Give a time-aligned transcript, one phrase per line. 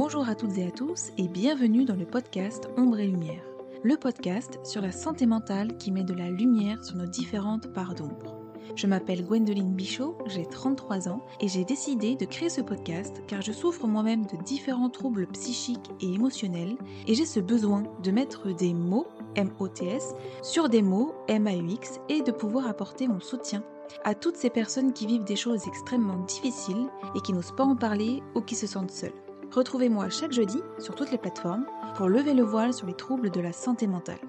[0.00, 3.42] Bonjour à toutes et à tous et bienvenue dans le podcast Ombre et Lumière,
[3.82, 7.96] le podcast sur la santé mentale qui met de la lumière sur nos différentes parts
[7.96, 8.38] d'ombre.
[8.76, 13.42] Je m'appelle Gwendoline Bichot, j'ai 33 ans et j'ai décidé de créer ce podcast car
[13.42, 16.76] je souffre moi-même de différents troubles psychiques et émotionnels
[17.08, 22.30] et j'ai ce besoin de mettre des mots, M-O-T-S, sur des mots, M-A-U-X, et de
[22.30, 23.64] pouvoir apporter mon soutien
[24.04, 27.74] à toutes ces personnes qui vivent des choses extrêmement difficiles et qui n'osent pas en
[27.74, 29.27] parler ou qui se sentent seules.
[29.50, 31.64] Retrouvez-moi chaque jeudi sur toutes les plateformes
[31.96, 34.20] pour lever le voile sur les troubles de la santé mentale.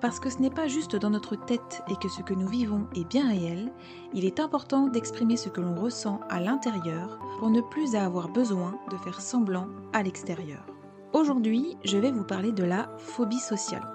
[0.00, 2.88] Parce que ce n'est pas juste dans notre tête et que ce que nous vivons
[2.96, 3.70] est bien réel,
[4.14, 8.74] il est important d'exprimer ce que l'on ressent à l'intérieur pour ne plus avoir besoin
[8.90, 10.66] de faire semblant à l'extérieur.
[11.12, 13.86] Aujourd'hui, je vais vous parler de la phobie sociale.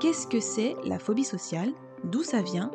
[0.00, 1.72] Qu'est-ce que c'est la phobie sociale?
[2.04, 2.70] D'où ça vient?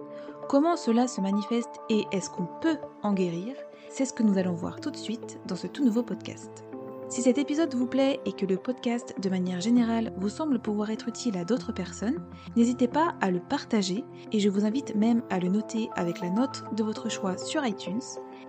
[0.48, 3.56] Comment cela se manifeste et est-ce qu'on peut en guérir?
[3.90, 6.67] C'est ce que nous allons voir tout de suite dans ce tout nouveau podcast.
[7.10, 10.90] Si cet épisode vous plaît et que le podcast de manière générale vous semble pouvoir
[10.92, 12.22] être utile à d'autres personnes,
[12.58, 16.30] n'hésitez pas à le partager et je vous invite même à le noter avec la
[16.30, 18.02] note de votre choix sur iTunes.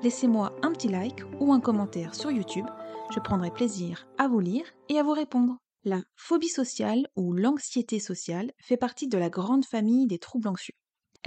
[0.03, 2.67] Laissez-moi un petit like ou un commentaire sur YouTube,
[3.15, 5.59] je prendrai plaisir à vous lire et à vous répondre.
[5.85, 10.75] La phobie sociale ou l'anxiété sociale fait partie de la grande famille des troubles anxieux.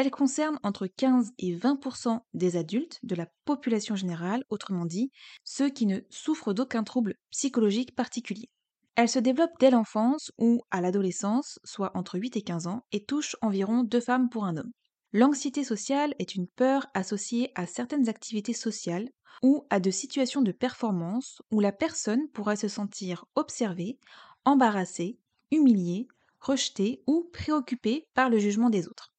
[0.01, 5.11] Elle concerne entre 15 et 20% des adultes de la population générale, autrement dit,
[5.43, 8.49] ceux qui ne souffrent d'aucun trouble psychologique particulier.
[8.95, 13.05] Elle se développe dès l'enfance ou à l'adolescence, soit entre 8 et 15 ans, et
[13.05, 14.71] touche environ deux femmes pour un homme.
[15.13, 19.07] L'anxiété sociale est une peur associée à certaines activités sociales
[19.43, 23.99] ou à de situations de performance où la personne pourra se sentir observée,
[24.45, 25.19] embarrassée,
[25.51, 26.07] humiliée,
[26.39, 29.11] rejetée ou préoccupée par le jugement des autres.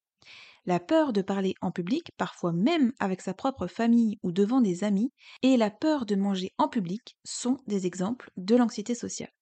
[0.65, 4.85] La peur de parler en public, parfois même avec sa propre famille ou devant des
[4.85, 5.11] amis,
[5.41, 9.33] et la peur de manger en public sont des exemples de l'anxiété sociale.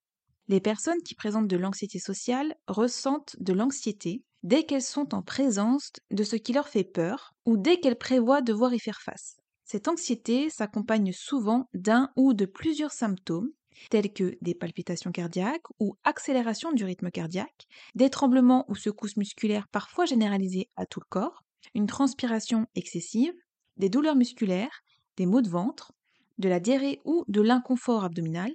[0.47, 5.91] Les personnes qui présentent de l'anxiété sociale ressentent de l'anxiété dès qu'elles sont en présence
[6.09, 9.37] de ce qui leur fait peur ou dès qu'elles prévoient devoir y faire face.
[9.63, 13.51] Cette anxiété s'accompagne souvent d'un ou de plusieurs symptômes
[13.89, 19.67] tels que des palpitations cardiaques ou accélération du rythme cardiaque, des tremblements ou secousses musculaires
[19.67, 21.43] parfois généralisées à tout le corps,
[21.73, 23.33] une transpiration excessive,
[23.77, 24.83] des douleurs musculaires,
[25.17, 25.93] des maux de ventre,
[26.37, 28.51] de la diarrhée ou de l'inconfort abdominal,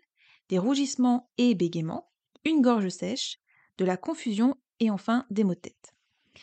[0.49, 2.11] des rougissements et bégaiements,
[2.45, 3.39] une gorge sèche,
[3.79, 5.95] de la confusion et enfin des maux de tête.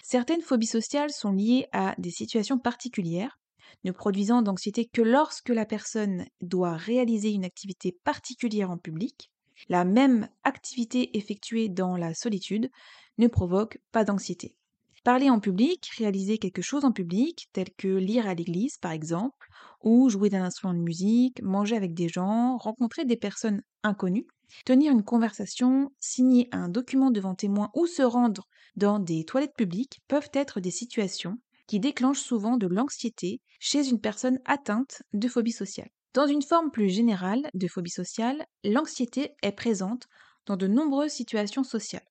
[0.01, 3.39] Certaines phobies sociales sont liées à des situations particulières,
[3.83, 9.31] ne produisant d'anxiété que lorsque la personne doit réaliser une activité particulière en public,
[9.69, 12.69] la même activité effectuée dans la solitude
[13.17, 14.57] ne provoque pas d'anxiété.
[15.03, 19.49] Parler en public, réaliser quelque chose en public, tel que lire à l'église par exemple,
[19.81, 24.27] ou jouer d'un instrument de musique, manger avec des gens, rencontrer des personnes inconnues,
[24.65, 28.47] tenir une conversation, signer un document devant témoin ou se rendre
[28.77, 31.37] dans des toilettes publiques peuvent être des situations
[31.67, 35.89] qui déclenche souvent de l'anxiété chez une personne atteinte de phobie sociale.
[36.13, 40.07] Dans une forme plus générale de phobie sociale, l'anxiété est présente
[40.45, 42.05] dans de nombreuses situations sociales.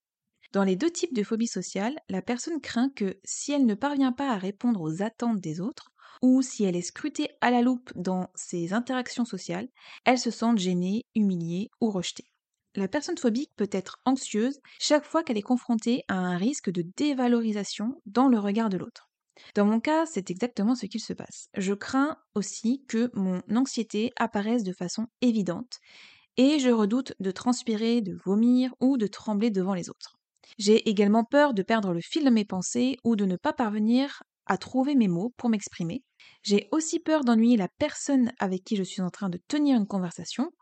[0.53, 4.13] Dans les deux types de phobie sociale, la personne craint que si elle ne parvient
[4.13, 7.93] pas à répondre aux attentes des autres, ou si elle est scrutée à la loupe
[7.97, 9.69] dans ses interactions sociales,
[10.05, 12.27] elle se sente gênée, humiliée ou rejetée.
[12.75, 16.85] La personne phobique peut être anxieuse chaque fois qu'elle est confrontée à un risque de
[16.97, 19.12] dévalorisation dans le regard de l'autre.
[19.55, 21.49] Dans mon cas, c'est exactement ce qu'il se passe.
[21.57, 25.79] Je crains aussi que mon anxiété apparaisse de façon évidente
[26.37, 30.19] et je redoute de transpirer, de vomir ou de trembler devant les autres.
[30.59, 34.23] J'ai également peur de perdre le fil de mes pensées ou de ne pas parvenir
[34.47, 36.03] à trouver mes mots pour m'exprimer.
[36.43, 39.87] J'ai aussi peur d'ennuyer la personne avec qui je suis en train de tenir une
[39.87, 40.53] conversation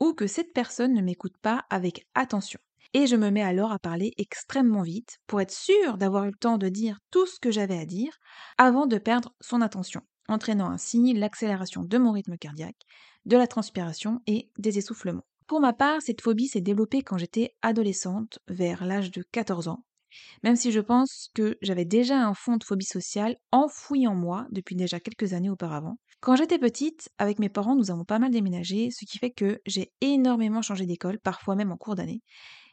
[0.00, 2.60] ou que cette personne ne m'écoute pas avec attention
[2.94, 6.38] et je me mets alors à parler extrêmement vite pour être sûr d'avoir eu le
[6.38, 8.18] temps de dire tout ce que j'avais à dire
[8.56, 12.86] avant de perdre son attention, entraînant ainsi l'accélération de mon rythme cardiaque,
[13.26, 15.26] de la transpiration et des essoufflements.
[15.46, 19.84] Pour ma part, cette phobie s'est développée quand j'étais adolescente, vers l'âge de 14 ans,
[20.42, 24.46] même si je pense que j'avais déjà un fond de phobie sociale enfoui en moi
[24.50, 25.98] depuis déjà quelques années auparavant.
[26.20, 29.60] Quand j'étais petite, avec mes parents, nous avons pas mal déménagé, ce qui fait que
[29.66, 32.22] j'ai énormément changé d'école, parfois même en cours d'année,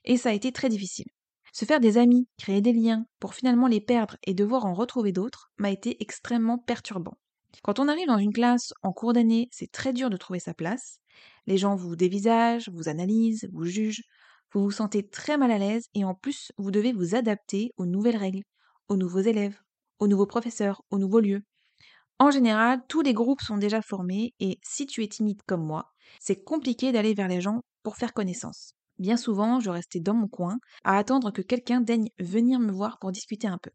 [0.06, 1.08] et ça a été très difficile.
[1.54, 5.12] Se faire des amis, créer des liens, pour finalement les perdre et devoir en retrouver
[5.12, 7.18] d'autres, m'a été extrêmement perturbant.
[7.64, 10.54] Quand on arrive dans une classe en cours d'année, c'est très dur de trouver sa
[10.54, 11.00] place.
[11.48, 14.04] Les gens vous dévisagent, vous analysent, vous jugent,
[14.52, 17.86] vous vous sentez très mal à l'aise et en plus vous devez vous adapter aux
[17.86, 18.44] nouvelles règles,
[18.90, 19.60] aux nouveaux élèves,
[20.00, 21.44] aux nouveaux professeurs, aux nouveaux lieux.
[22.20, 25.92] En général, tous les groupes sont déjà formés et si tu es timide comme moi,
[26.20, 28.76] c'est compliqué d'aller vers les gens pour faire connaissance.
[29.00, 33.00] Bien souvent, je restais dans mon coin à attendre que quelqu'un daigne venir me voir
[33.00, 33.72] pour discuter un peu.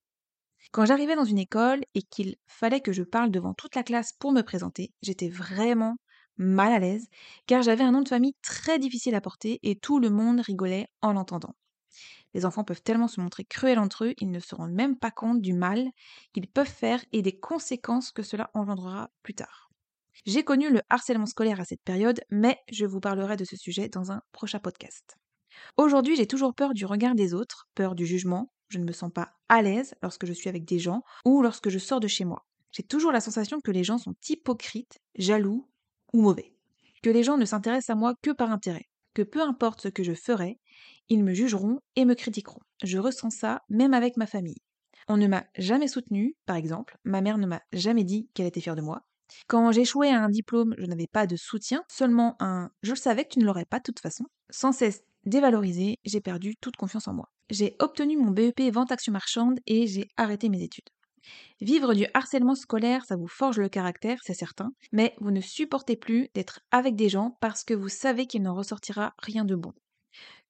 [0.72, 4.12] Quand j'arrivais dans une école et qu'il fallait que je parle devant toute la classe
[4.14, 5.96] pour me présenter, j'étais vraiment
[6.38, 7.08] mal à l'aise
[7.46, 10.88] car j'avais un nom de famille très difficile à porter et tout le monde rigolait
[11.02, 11.56] en l'entendant.
[12.34, 15.12] Les enfants peuvent tellement se montrer cruels entre eux, ils ne se rendent même pas
[15.12, 15.90] compte du mal
[16.34, 19.69] qu'ils peuvent faire et des conséquences que cela engendrera plus tard.
[20.26, 23.88] J'ai connu le harcèlement scolaire à cette période, mais je vous parlerai de ce sujet
[23.88, 25.16] dans un prochain podcast.
[25.76, 29.12] Aujourd'hui, j'ai toujours peur du regard des autres, peur du jugement, je ne me sens
[29.12, 32.24] pas à l'aise lorsque je suis avec des gens ou lorsque je sors de chez
[32.24, 32.46] moi.
[32.70, 35.68] J'ai toujours la sensation que les gens sont hypocrites, jaloux
[36.12, 36.54] ou mauvais.
[37.02, 38.88] Que les gens ne s'intéressent à moi que par intérêt.
[39.12, 40.60] Que peu importe ce que je ferai,
[41.08, 42.60] ils me jugeront et me critiqueront.
[42.84, 44.62] Je ressens ça même avec ma famille.
[45.08, 48.60] On ne m'a jamais soutenue, par exemple, ma mère ne m'a jamais dit qu'elle était
[48.60, 49.02] fière de moi.
[49.48, 53.24] Quand j'échouais à un diplôme, je n'avais pas de soutien, seulement un je le savais
[53.24, 54.24] que tu ne l'aurais pas de toute façon.
[54.50, 57.30] Sans cesse dévalorisé, j'ai perdu toute confiance en moi.
[57.50, 60.88] J'ai obtenu mon BEP vente action marchande et j'ai arrêté mes études.
[61.60, 65.96] Vivre du harcèlement scolaire, ça vous forge le caractère, c'est certain, mais vous ne supportez
[65.96, 69.72] plus d'être avec des gens parce que vous savez qu'il n'en ressortira rien de bon.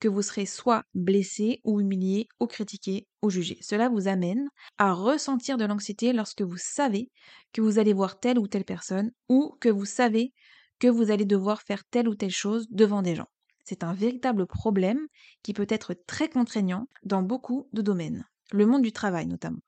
[0.00, 3.58] Que vous serez soit blessé ou humilié ou critiqué ou jugé.
[3.60, 4.48] Cela vous amène
[4.78, 7.10] à ressentir de l'anxiété lorsque vous savez
[7.52, 10.32] que vous allez voir telle ou telle personne ou que vous savez
[10.78, 13.28] que vous allez devoir faire telle ou telle chose devant des gens.
[13.64, 15.06] C'est un véritable problème
[15.42, 19.60] qui peut être très contraignant dans beaucoup de domaines, le monde du travail notamment.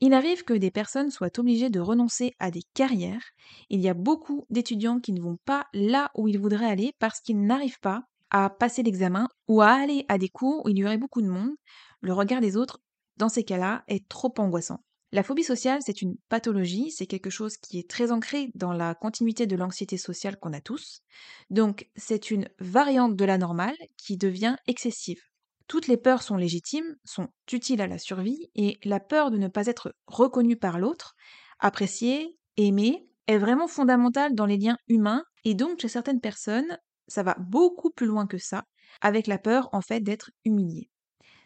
[0.00, 3.24] Il arrive que des personnes soient obligées de renoncer à des carrières.
[3.68, 7.20] Il y a beaucoup d'étudiants qui ne vont pas là où ils voudraient aller parce
[7.20, 8.04] qu'ils n'arrivent pas
[8.44, 11.28] à passer l'examen ou à aller à des cours où il y aurait beaucoup de
[11.28, 11.54] monde.
[12.00, 12.80] Le regard des autres,
[13.16, 14.80] dans ces cas-là, est trop angoissant.
[15.12, 18.94] La phobie sociale, c'est une pathologie, c'est quelque chose qui est très ancré dans la
[18.94, 21.00] continuité de l'anxiété sociale qu'on a tous.
[21.48, 25.22] Donc, c'est une variante de la normale qui devient excessive.
[25.68, 29.48] Toutes les peurs sont légitimes, sont utiles à la survie, et la peur de ne
[29.48, 31.14] pas être reconnu par l'autre,
[31.58, 37.22] apprécié, aimé, est vraiment fondamentale dans les liens humains, et donc chez certaines personnes, ça
[37.22, 38.64] va beaucoup plus loin que ça,
[39.00, 40.90] avec la peur en fait d'être humilié.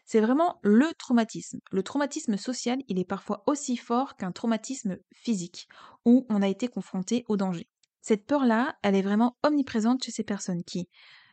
[0.04, 1.60] C'est vraiment le traumatisme.
[1.70, 5.68] Le traumatisme social, il est parfois aussi fort qu'un traumatisme physique,
[6.04, 7.68] où on a été confronté au danger.
[8.00, 10.88] Cette peur-là, elle est vraiment omniprésente chez ces personnes qui,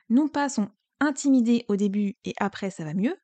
[0.10, 0.70] non pas sont
[1.00, 3.16] intimidées au début et après ça va mieux,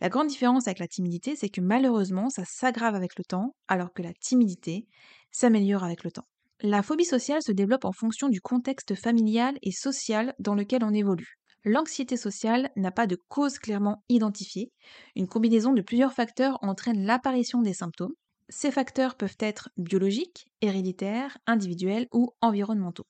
[0.00, 3.92] la grande différence avec la timidité, c'est que malheureusement, ça s'aggrave avec le temps, alors
[3.92, 4.86] que la timidité
[5.30, 6.26] s'améliore avec le temps.
[6.64, 10.94] La phobie sociale se développe en fonction du contexte familial et social dans lequel on
[10.94, 11.38] évolue.
[11.64, 14.70] L'anxiété sociale n'a pas de cause clairement identifiée.
[15.16, 18.14] Une combinaison de plusieurs facteurs entraîne l'apparition des symptômes.
[18.48, 23.06] Ces facteurs peuvent être biologiques, héréditaires, individuels ou environnementaux.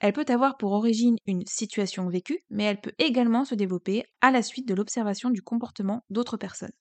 [0.00, 4.30] Elle peut avoir pour origine une situation vécue, mais elle peut également se développer à
[4.30, 6.72] la suite de l'observation du comportement d'autres personnes.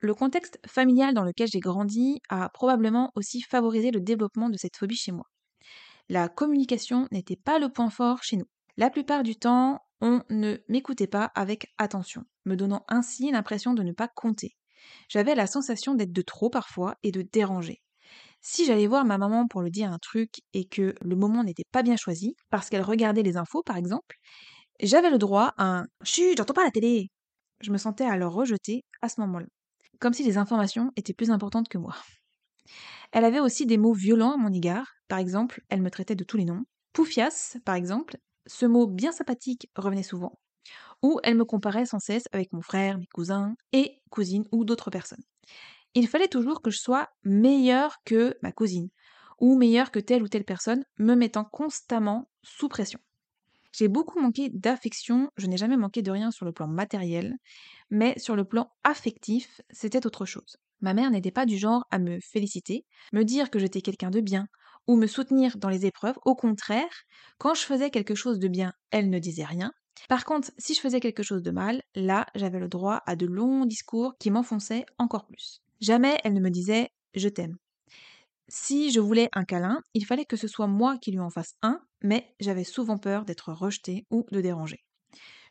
[0.00, 4.76] Le contexte familial dans lequel j'ai grandi a probablement aussi favorisé le développement de cette
[4.76, 5.26] phobie chez moi.
[6.10, 8.46] La communication n'était pas le point fort chez nous.
[8.76, 13.84] La plupart du temps, on ne m'écoutait pas avec attention, me donnant ainsi l'impression de
[13.84, 14.56] ne pas compter.
[15.08, 17.80] J'avais la sensation d'être de trop parfois et de déranger.
[18.40, 21.62] Si j'allais voir ma maman pour lui dire un truc et que le moment n'était
[21.70, 24.16] pas bien choisi, parce qu'elle regardait les infos par exemple,
[24.80, 27.08] j'avais le droit à un Chut, j'entends pas la télé
[27.60, 29.46] Je me sentais alors rejetée à ce moment-là,
[30.00, 31.94] comme si les informations étaient plus importantes que moi.
[33.12, 36.24] Elle avait aussi des mots violents à mon égard, par exemple, elle me traitait de
[36.24, 36.64] tous les noms.
[36.92, 40.38] Poufias, par exemple, ce mot bien sympathique revenait souvent,
[41.02, 44.90] ou elle me comparait sans cesse avec mon frère, mes cousins et cousines ou d'autres
[44.90, 45.22] personnes.
[45.94, 48.90] Il fallait toujours que je sois meilleure que ma cousine,
[49.40, 53.00] ou meilleure que telle ou telle personne, me mettant constamment sous pression.
[53.72, 57.36] J'ai beaucoup manqué d'affection, je n'ai jamais manqué de rien sur le plan matériel,
[57.90, 60.58] mais sur le plan affectif, c'était autre chose.
[60.80, 64.20] Ma mère n'était pas du genre à me féliciter, me dire que j'étais quelqu'un de
[64.20, 64.46] bien,
[64.86, 66.18] ou me soutenir dans les épreuves.
[66.24, 66.90] Au contraire,
[67.38, 69.72] quand je faisais quelque chose de bien, elle ne disait rien.
[70.08, 73.26] Par contre, si je faisais quelque chose de mal, là, j'avais le droit à de
[73.26, 75.62] longs discours qui m'enfonçaient encore plus.
[75.80, 77.56] Jamais elle ne me disait je t'aime.
[78.48, 81.54] Si je voulais un câlin, il fallait que ce soit moi qui lui en fasse
[81.62, 84.84] un, mais j'avais souvent peur d'être rejetée ou de déranger.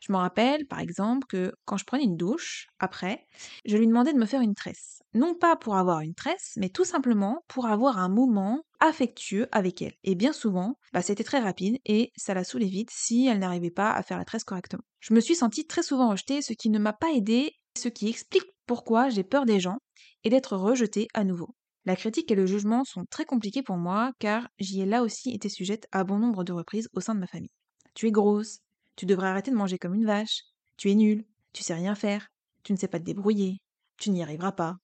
[0.00, 3.26] Je me rappelle, par exemple, que quand je prenais une douche, après,
[3.64, 5.02] je lui demandais de me faire une tresse.
[5.12, 9.82] Non pas pour avoir une tresse, mais tout simplement pour avoir un moment affectueux avec
[9.82, 9.94] elle.
[10.04, 13.70] Et bien souvent, bah, c'était très rapide et ça la saoulait vite si elle n'arrivait
[13.70, 14.82] pas à faire la tresse correctement.
[15.00, 18.08] Je me suis sentie très souvent rejetée, ce qui ne m'a pas aidée, ce qui
[18.08, 19.78] explique pourquoi j'ai peur des gens
[20.24, 21.54] et d'être rejetée à nouveau.
[21.84, 25.30] La critique et le jugement sont très compliqués pour moi car j'y ai là aussi
[25.32, 27.50] été sujette à bon nombre de reprises au sein de ma famille.
[27.94, 28.60] Tu es grosse,
[29.00, 30.42] tu devrais arrêter de manger comme une vache.
[30.76, 31.24] Tu es nul.
[31.54, 32.28] tu sais rien faire,
[32.62, 33.56] tu ne sais pas te débrouiller,
[33.96, 34.76] tu n'y arriveras pas,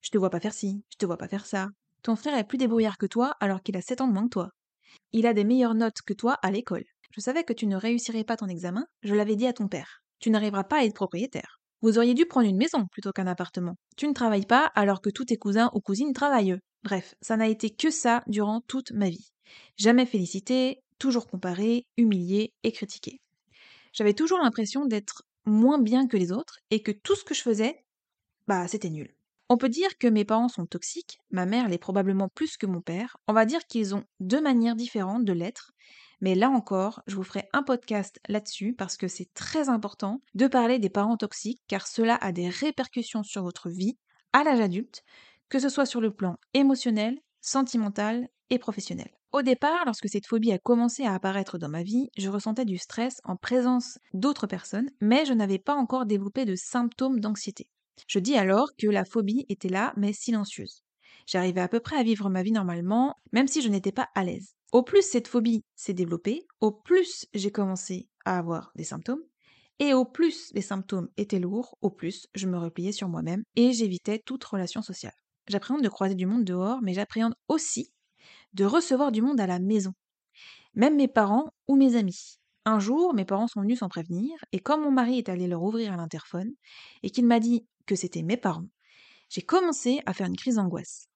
[0.00, 1.68] je te vois pas faire ci, je te vois pas faire ça.
[2.02, 4.30] Ton frère est plus débrouillard que toi alors qu'il a 7 ans de moins que
[4.30, 4.50] toi.
[5.12, 6.82] Il a des meilleures notes que toi à l'école.
[7.12, 10.02] Je savais que tu ne réussirais pas ton examen, je l'avais dit à ton père.
[10.18, 11.60] Tu n'arriveras pas à être propriétaire.
[11.80, 13.76] Vous auriez dû prendre une maison plutôt qu'un appartement.
[13.96, 16.58] Tu ne travailles pas alors que tous tes cousins ou cousines travaillent.
[16.82, 19.30] Bref, ça n'a été que ça durant toute ma vie.
[19.76, 23.20] Jamais félicité, toujours comparé, humilié et critiqué.
[23.92, 27.42] J'avais toujours l'impression d'être moins bien que les autres et que tout ce que je
[27.42, 27.84] faisais,
[28.46, 29.14] bah c'était nul.
[29.48, 32.80] On peut dire que mes parents sont toxiques, ma mère l'est probablement plus que mon
[32.80, 35.72] père, on va dire qu'ils ont deux manières différentes de l'être,
[36.20, 40.46] mais là encore, je vous ferai un podcast là-dessus parce que c'est très important de
[40.46, 43.98] parler des parents toxiques car cela a des répercussions sur votre vie
[44.32, 45.02] à l'âge adulte,
[45.48, 49.10] que ce soit sur le plan émotionnel, sentimental et professionnel.
[49.32, 52.78] Au départ, lorsque cette phobie a commencé à apparaître dans ma vie, je ressentais du
[52.78, 57.70] stress en présence d'autres personnes, mais je n'avais pas encore développé de symptômes d'anxiété.
[58.08, 60.82] Je dis alors que la phobie était là, mais silencieuse.
[61.26, 64.24] J'arrivais à peu près à vivre ma vie normalement, même si je n'étais pas à
[64.24, 64.54] l'aise.
[64.72, 69.22] Au plus cette phobie s'est développée, au plus j'ai commencé à avoir des symptômes,
[69.78, 73.72] et au plus les symptômes étaient lourds, au plus je me repliais sur moi-même et
[73.72, 75.14] j'évitais toute relation sociale.
[75.48, 77.92] J'appréhende de croiser du monde dehors, mais j'appréhende aussi
[78.52, 79.92] de recevoir du monde à la maison.
[80.74, 82.38] Même mes parents ou mes amis.
[82.64, 85.62] Un jour, mes parents sont venus sans prévenir, et comme mon mari est allé leur
[85.62, 86.52] ouvrir à l'interphone,
[87.02, 88.68] et qu'il m'a dit que c'était mes parents,
[89.30, 91.06] j'ai commencé à faire une crise d'angoisse.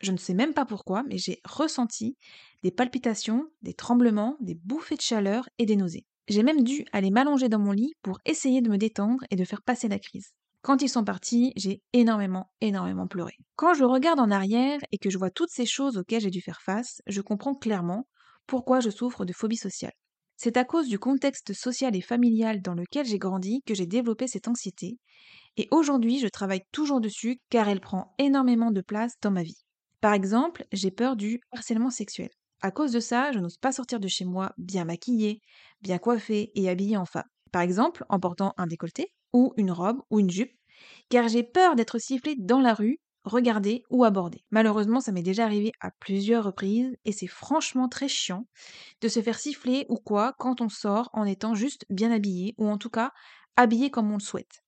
[0.00, 2.16] Je ne sais même pas pourquoi, mais j'ai ressenti
[2.62, 6.06] des palpitations, des tremblements, des bouffées de chaleur et des nausées.
[6.28, 9.44] J'ai même dû aller m'allonger dans mon lit pour essayer de me détendre et de
[9.44, 10.32] faire passer la crise.
[10.62, 13.34] Quand ils sont partis, j'ai énormément, énormément pleuré.
[13.56, 16.40] Quand je regarde en arrière et que je vois toutes ces choses auxquelles j'ai dû
[16.40, 18.06] faire face, je comprends clairement
[18.46, 19.92] pourquoi je souffre de phobie sociale.
[20.36, 24.28] C'est à cause du contexte social et familial dans lequel j'ai grandi que j'ai développé
[24.28, 24.98] cette anxiété,
[25.56, 29.64] et aujourd'hui je travaille toujours dessus car elle prend énormément de place dans ma vie.
[30.00, 32.30] Par exemple, j'ai peur du harcèlement sexuel.
[32.60, 35.40] À cause de ça, je n'ose pas sortir de chez moi bien maquillée,
[35.80, 37.28] bien coiffée et habillée en femme.
[37.50, 40.52] Par exemple, en portant un décolleté, ou une robe, ou une jupe,
[41.08, 44.44] car j'ai peur d'être sifflée dans la rue, regardée ou abordée.
[44.50, 48.46] Malheureusement, ça m'est déjà arrivé à plusieurs reprises, et c'est franchement très chiant
[49.00, 52.68] de se faire siffler ou quoi quand on sort en étant juste bien habillé, ou
[52.68, 53.12] en tout cas
[53.56, 54.62] habillé comme on le souhaite.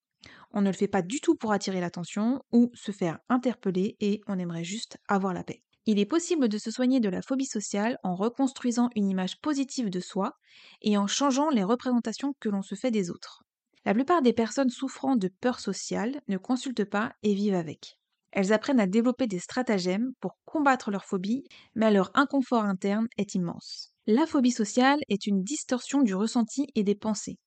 [0.52, 4.20] On ne le fait pas du tout pour attirer l'attention ou se faire interpeller et
[4.26, 5.62] on aimerait juste avoir la paix.
[5.86, 9.90] Il est possible de se soigner de la phobie sociale en reconstruisant une image positive
[9.90, 10.38] de soi
[10.80, 13.44] et en changeant les représentations que l'on se fait des autres.
[13.84, 17.98] La plupart des personnes souffrant de peur sociale ne consultent pas et vivent avec.
[18.32, 23.34] Elles apprennent à développer des stratagèmes pour combattre leur phobie, mais leur inconfort interne est
[23.34, 23.92] immense.
[24.06, 27.38] La phobie sociale est une distorsion du ressenti et des pensées.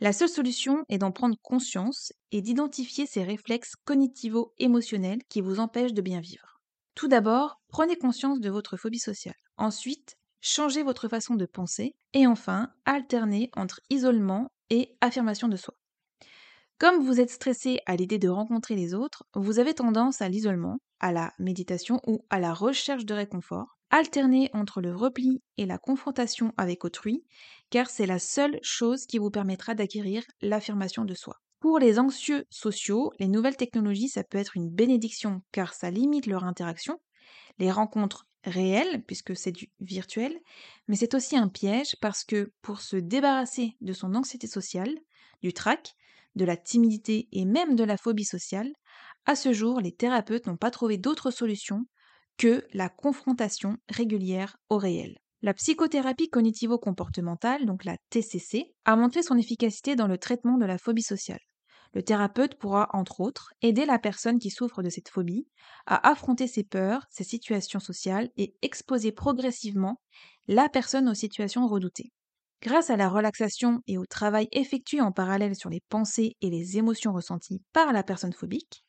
[0.00, 5.92] La seule solution est d'en prendre conscience et d'identifier ces réflexes cognitivo-émotionnels qui vous empêchent
[5.92, 6.60] de bien vivre.
[6.94, 9.34] Tout d'abord, prenez conscience de votre phobie sociale.
[9.56, 11.96] Ensuite, changez votre façon de penser.
[12.14, 15.74] Et enfin, alternez entre isolement et affirmation de soi.
[16.78, 20.78] Comme vous êtes stressé à l'idée de rencontrer les autres, vous avez tendance à l'isolement,
[20.98, 23.76] à la méditation ou à la recherche de réconfort.
[23.90, 27.24] Alternez entre le repli et la confrontation avec autrui,
[27.70, 31.36] car c'est la seule chose qui vous permettra d'acquérir l'affirmation de soi.
[31.58, 36.26] Pour les anxieux sociaux, les nouvelles technologies, ça peut être une bénédiction car ça limite
[36.26, 36.98] leur interaction,
[37.58, 40.38] les rencontres réelles, puisque c'est du virtuel,
[40.88, 44.94] mais c'est aussi un piège parce que pour se débarrasser de son anxiété sociale,
[45.42, 45.94] du trac,
[46.36, 48.72] de la timidité et même de la phobie sociale,
[49.26, 51.84] à ce jour, les thérapeutes n'ont pas trouvé d'autre solution
[52.38, 55.18] que la confrontation régulière au réel.
[55.42, 60.78] La psychothérapie cognitivo-comportementale, donc la TCC, a montré son efficacité dans le traitement de la
[60.78, 61.40] phobie sociale.
[61.92, 65.48] Le thérapeute pourra, entre autres, aider la personne qui souffre de cette phobie
[65.86, 70.00] à affronter ses peurs, ses situations sociales et exposer progressivement
[70.46, 72.12] la personne aux situations redoutées.
[72.62, 76.76] Grâce à la relaxation et au travail effectué en parallèle sur les pensées et les
[76.76, 78.84] émotions ressenties par la personne phobique,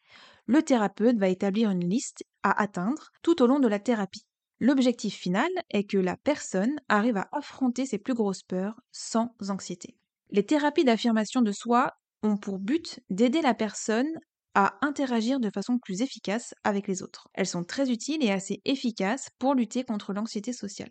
[0.46, 4.26] le thérapeute va établir une liste à atteindre tout au long de la thérapie.
[4.60, 9.98] L'objectif final est que la personne arrive à affronter ses plus grosses peurs sans anxiété.
[10.30, 14.10] Les thérapies d'affirmation de soi ont pour but d'aider la personne
[14.54, 17.28] à interagir de façon plus efficace avec les autres.
[17.34, 20.90] Elles sont très utiles et assez efficaces pour lutter contre l'anxiété sociale.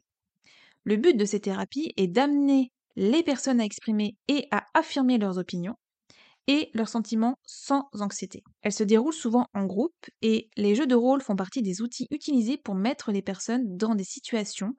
[0.85, 5.39] Le but de ces thérapies est d'amener les personnes à exprimer et à affirmer leurs
[5.39, 5.77] opinions
[6.49, 8.43] et leurs sentiments sans anxiété.
[8.63, 12.09] Elles se déroulent souvent en groupe et les jeux de rôle font partie des outils
[12.11, 14.75] utilisés pour mettre les personnes dans des situations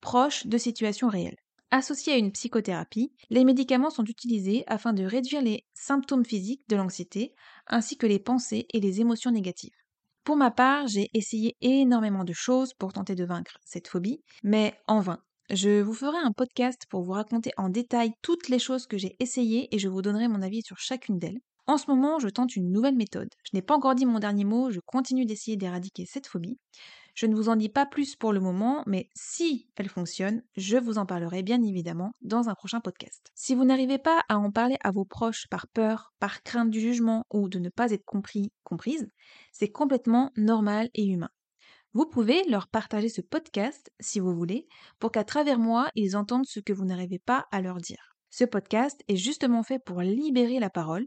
[0.00, 1.36] proches de situations réelles.
[1.72, 6.76] Associés à une psychothérapie, les médicaments sont utilisés afin de réduire les symptômes physiques de
[6.76, 7.34] l'anxiété,
[7.66, 9.74] ainsi que les pensées et les émotions négatives.
[10.22, 14.78] Pour ma part, j'ai essayé énormément de choses pour tenter de vaincre cette phobie, mais
[14.86, 15.20] en vain.
[15.50, 19.16] Je vous ferai un podcast pour vous raconter en détail toutes les choses que j'ai
[19.20, 21.40] essayées et je vous donnerai mon avis sur chacune d'elles.
[21.68, 23.28] En ce moment, je tente une nouvelle méthode.
[23.44, 26.58] Je n'ai pas encore dit mon dernier mot, je continue d'essayer d'éradiquer cette phobie.
[27.16, 30.76] Je ne vous en dis pas plus pour le moment, mais si elle fonctionne, je
[30.76, 33.32] vous en parlerai bien évidemment dans un prochain podcast.
[33.34, 36.78] Si vous n'arrivez pas à en parler à vos proches par peur, par crainte du
[36.78, 39.08] jugement ou de ne pas être compris, comprise,
[39.50, 41.30] c'est complètement normal et humain.
[41.94, 44.68] Vous pouvez leur partager ce podcast si vous voulez,
[44.98, 48.14] pour qu'à travers moi, ils entendent ce que vous n'arrivez pas à leur dire.
[48.28, 51.06] Ce podcast est justement fait pour libérer la parole,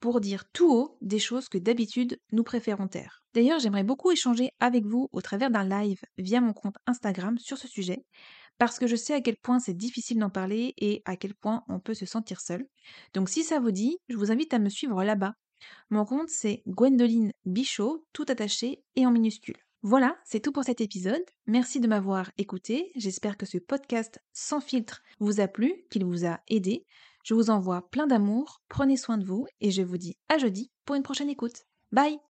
[0.00, 3.22] pour dire tout haut des choses que d'habitude nous préférons taire.
[3.34, 7.58] D'ailleurs, j'aimerais beaucoup échanger avec vous au travers d'un live via mon compte Instagram sur
[7.58, 8.04] ce sujet,
[8.58, 11.62] parce que je sais à quel point c'est difficile d'en parler et à quel point
[11.68, 12.66] on peut se sentir seul.
[13.14, 15.34] Donc si ça vous dit, je vous invite à me suivre là-bas.
[15.90, 19.56] Mon compte c'est Gwendoline Bichot, tout attaché et en minuscule.
[19.82, 21.24] Voilà, c'est tout pour cet épisode.
[21.46, 22.92] Merci de m'avoir écouté.
[22.96, 26.84] J'espère que ce podcast sans filtre vous a plu, qu'il vous a aidé.
[27.22, 30.70] Je vous envoie plein d'amour, prenez soin de vous et je vous dis à jeudi
[30.84, 31.64] pour une prochaine écoute.
[31.92, 32.18] Bye